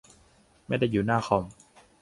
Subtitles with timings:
[0.67, 1.43] ไม่ได้อยู่หน้าคอม